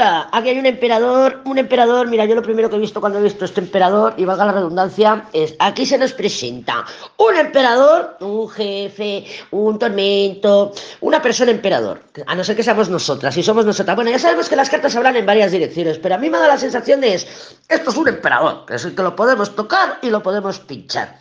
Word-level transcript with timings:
Aquí 0.00 0.50
hay 0.50 0.58
un 0.58 0.66
emperador, 0.66 1.40
un 1.44 1.58
emperador, 1.58 2.06
mira, 2.08 2.24
yo 2.24 2.34
lo 2.34 2.42
primero 2.42 2.70
que 2.70 2.76
he 2.76 2.78
visto 2.78 3.00
cuando 3.00 3.18
he 3.18 3.22
visto 3.22 3.44
este 3.44 3.60
emperador, 3.60 4.14
y 4.16 4.24
valga 4.24 4.46
la 4.46 4.52
redundancia, 4.52 5.24
es 5.32 5.54
aquí 5.58 5.86
se 5.86 5.98
nos 5.98 6.12
presenta 6.12 6.84
un 7.16 7.36
emperador, 7.36 8.16
un 8.20 8.48
jefe, 8.48 9.24
un 9.50 9.78
tormento, 9.78 10.72
una 11.00 11.20
persona 11.20 11.50
emperador, 11.50 12.02
a 12.26 12.34
no 12.34 12.44
ser 12.44 12.54
que 12.54 12.62
seamos 12.62 12.88
nosotras, 12.88 13.34
si 13.34 13.42
somos 13.42 13.66
nosotras. 13.66 13.96
Bueno, 13.96 14.10
ya 14.10 14.18
sabemos 14.18 14.48
que 14.48 14.56
las 14.56 14.70
cartas 14.70 14.94
hablan 14.94 15.16
en 15.16 15.26
varias 15.26 15.50
direcciones, 15.50 15.98
pero 15.98 16.14
a 16.14 16.18
mí 16.18 16.30
me 16.30 16.38
da 16.38 16.46
la 16.46 16.58
sensación 16.58 17.00
de 17.00 17.14
es, 17.14 17.56
esto 17.68 17.90
es 17.90 17.96
un 17.96 18.08
emperador, 18.08 18.66
es 18.68 18.84
el 18.84 18.94
que 18.94 19.02
lo 19.02 19.16
podemos 19.16 19.54
tocar 19.56 19.98
y 20.02 20.10
lo 20.10 20.22
podemos 20.22 20.60
pinchar 20.60 21.18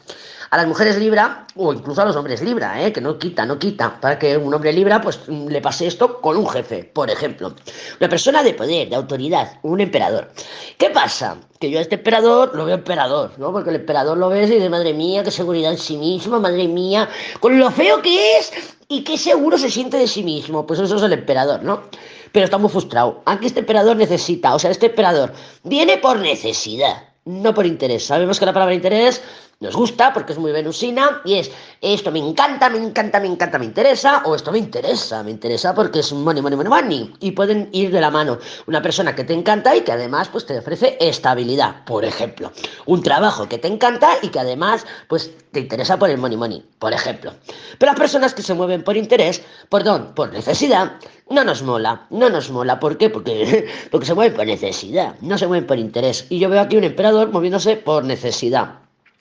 a 0.49 0.57
las 0.57 0.67
mujeres 0.67 0.97
Libra, 0.97 1.45
o 1.55 1.73
incluso 1.73 2.01
a 2.01 2.05
los 2.05 2.15
hombres 2.15 2.41
Libra, 2.41 2.81
¿eh? 2.81 2.93
que 2.93 3.01
no 3.01 3.17
quita, 3.17 3.45
no 3.45 3.59
quita, 3.59 3.99
para 3.99 4.17
que 4.17 4.37
un 4.37 4.53
hombre 4.53 4.71
Libra 4.71 5.01
pues 5.01 5.27
le 5.27 5.61
pase 5.61 5.87
esto 5.87 6.21
con 6.21 6.37
un 6.37 6.47
jefe, 6.47 6.83
por 6.83 7.09
ejemplo. 7.09 7.53
Una 7.99 8.09
persona 8.09 8.43
de 8.43 8.53
poder, 8.53 8.89
de 8.89 8.95
autoridad, 8.95 9.59
un 9.63 9.81
emperador. 9.81 10.31
¿Qué 10.77 10.89
pasa? 10.89 11.37
Que 11.59 11.69
yo 11.69 11.79
a 11.79 11.81
este 11.81 11.95
emperador 11.95 12.55
lo 12.55 12.65
veo 12.65 12.75
emperador, 12.75 13.31
¿no? 13.37 13.51
Porque 13.51 13.69
el 13.69 13.77
emperador 13.77 14.17
lo 14.17 14.29
ves 14.29 14.49
y 14.49 14.55
dice, 14.55 14.69
madre 14.69 14.93
mía, 14.93 15.23
qué 15.23 15.31
seguridad 15.31 15.71
en 15.71 15.77
sí 15.77 15.97
mismo, 15.97 16.39
madre 16.39 16.67
mía, 16.67 17.09
con 17.39 17.57
lo 17.57 17.71
feo 17.71 18.01
que 18.01 18.37
es 18.37 18.51
y 18.87 19.03
qué 19.03 19.17
seguro 19.17 19.57
se 19.57 19.69
siente 19.69 19.97
de 19.97 20.07
sí 20.07 20.23
mismo. 20.23 20.65
Pues 20.65 20.79
eso 20.79 20.95
es 20.95 21.03
el 21.03 21.13
emperador, 21.13 21.63
¿no? 21.63 21.83
Pero 22.31 22.45
está 22.45 22.57
muy 22.57 22.69
frustrado. 22.69 23.21
Aquí 23.25 23.47
este 23.47 23.61
emperador 23.61 23.97
necesita, 23.97 24.53
o 24.53 24.59
sea, 24.59 24.71
este 24.71 24.87
emperador 24.87 25.33
viene 25.63 25.97
por 25.97 26.19
necesidad 26.19 27.03
no 27.27 27.53
por 27.53 27.65
interés. 27.65 28.05
Sabemos 28.05 28.39
que 28.39 28.45
la 28.45 28.53
palabra 28.53 28.73
interés 28.73 29.21
nos 29.59 29.75
gusta 29.75 30.13
porque 30.13 30.33
es 30.33 30.39
muy 30.39 30.51
venusina 30.51 31.21
y 31.25 31.35
es 31.35 31.51
esto 31.81 32.11
me 32.11 32.19
encanta, 32.19 32.69
me 32.69 32.77
encanta, 32.77 33.19
me 33.19 33.27
encanta, 33.27 33.57
me 33.57 33.65
interesa 33.65 34.21
o 34.25 34.35
esto 34.35 34.51
me 34.51 34.59
interesa, 34.59 35.23
me 35.23 35.31
interesa 35.31 35.73
porque 35.73 35.99
es 35.99 36.13
money, 36.13 36.41
money, 36.41 36.57
money, 36.57 36.69
money 36.69 37.13
y 37.19 37.31
pueden 37.31 37.69
ir 37.71 37.91
de 37.91 37.99
la 37.99 38.11
mano. 38.11 38.37
Una 38.67 38.81
persona 38.81 39.15
que 39.15 39.23
te 39.23 39.33
encanta 39.33 39.75
y 39.75 39.81
que 39.81 39.91
además 39.91 40.29
pues 40.29 40.45
te 40.45 40.57
ofrece 40.57 40.97
estabilidad, 40.99 41.83
por 41.85 42.05
ejemplo. 42.05 42.51
Un 42.87 43.03
trabajo 43.03 43.47
que 43.47 43.57
te 43.57 43.67
encanta 43.67 44.09
y 44.21 44.29
que 44.29 44.39
además 44.39 44.85
pues 45.07 45.31
te 45.51 45.59
interesa 45.59 45.99
por 45.99 46.09
el 46.09 46.17
money, 46.17 46.37
money, 46.37 46.65
por 46.79 46.93
ejemplo. 46.93 47.33
Pero 47.77 47.91
las 47.91 47.99
personas 47.99 48.33
que 48.33 48.41
se 48.41 48.53
mueven 48.53 48.83
por 48.83 48.97
interés, 48.97 49.43
perdón, 49.69 50.13
por 50.15 50.33
necesidad, 50.33 50.93
no 51.29 51.43
nos 51.43 51.61
mola, 51.61 52.07
no 52.09 52.29
nos 52.29 52.49
mola. 52.49 52.79
¿Por 52.79 52.97
qué? 52.97 53.09
Porque, 53.09 53.67
porque 53.91 54.07
se 54.07 54.13
mueven 54.13 54.33
por 54.33 54.45
necesidad, 54.45 55.15
no 55.21 55.37
se 55.37 55.47
mueven 55.47 55.67
por 55.67 55.77
interés. 55.77 56.25
Y 56.29 56.39
yo 56.39 56.49
veo 56.49 56.61
aquí 56.61 56.77
un 56.77 56.85
emperador 56.85 57.31
moviéndose 57.31 57.77
por 57.77 58.03
necesidad. 58.03 58.79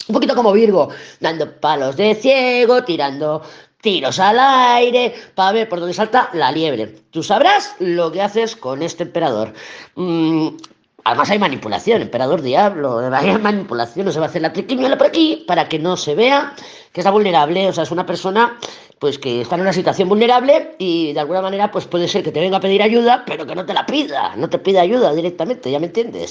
Un 0.09 0.15
poquito 0.15 0.37
como 0.37 0.53
Virgo, 0.53 0.89
dando 1.19 1.51
palos 1.61 1.97
de 1.97 2.15
ciego, 2.15 2.85
tirando 2.85 3.43
tiros 3.81 4.19
al 4.19 4.39
aire 4.39 5.15
para 5.35 5.53
ver 5.53 5.69
por 5.69 5.81
dónde 5.81 5.95
salta 5.95 6.31
la 6.33 6.53
liebre. 6.53 6.87
Tú 7.11 7.23
sabrás 7.23 7.75
lo 7.79 8.13
que 8.13 8.23
haces 8.23 8.57
con 8.57 8.83
este 8.83 9.05
emperador. 9.05 9.53
Mm, 9.97 10.49
además 11.07 11.31
hay 11.31 11.39
manipulación, 11.39 12.03
emperador 12.03 12.43
diablo, 12.43 12.99
hay 13.13 13.39
manipulación, 13.39 14.07
no 14.07 14.13
se 14.13 14.19
va 14.19 14.27
a 14.27 14.29
hacer 14.29 14.43
la 14.43 14.53
triquimiola 14.53 14.99
por 14.99 15.07
aquí 15.07 15.45
para 15.47 15.69
que 15.69 15.79
no 15.79 15.97
se 15.97 16.15
vea 16.15 16.53
que 16.93 17.01
está 17.01 17.11
vulnerable, 17.11 17.69
o 17.69 17.73
sea, 17.73 17.85
es 17.85 17.91
una 17.91 18.05
persona 18.05 18.59
pues 18.99 19.19
que 19.19 19.43
está 19.43 19.57
en 19.57 19.61
una 19.61 19.73
situación 19.73 20.09
vulnerable 20.09 20.75
y 20.79 21.13
de 21.13 21.21
alguna 21.21 21.43
manera 21.43 21.71
pues 21.71 21.87
puede 21.87 22.09
ser 22.09 22.25
que 22.25 22.33
te 22.33 22.41
venga 22.41 22.57
a 22.57 22.61
pedir 22.61 22.83
ayuda, 22.83 23.25
pero 23.27 23.47
que 23.47 23.55
no 23.55 23.65
te 23.65 23.75
la 23.75 23.87
pida, 23.87 24.35
no 24.37 24.49
te 24.49 24.59
pida 24.59 24.81
ayuda 24.81 25.15
directamente, 25.15 25.71
¿ya 25.71 25.79
me 25.79 25.87
entiendes? 25.87 26.25